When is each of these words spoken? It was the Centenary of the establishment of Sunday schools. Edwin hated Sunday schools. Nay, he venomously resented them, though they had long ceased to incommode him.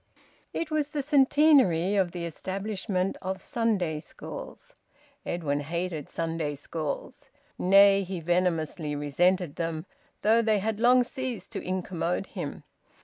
It 0.51 0.71
was 0.71 0.87
the 0.87 1.03
Centenary 1.03 1.95
of 1.95 2.11
the 2.11 2.25
establishment 2.25 3.17
of 3.21 3.39
Sunday 3.39 3.99
schools. 3.99 4.73
Edwin 5.27 5.59
hated 5.59 6.09
Sunday 6.09 6.55
schools. 6.55 7.29
Nay, 7.59 8.01
he 8.01 8.19
venomously 8.19 8.95
resented 8.95 9.57
them, 9.57 9.85
though 10.23 10.41
they 10.41 10.57
had 10.57 10.79
long 10.79 11.03
ceased 11.03 11.51
to 11.51 11.61
incommode 11.61 12.25
him. 12.25 12.63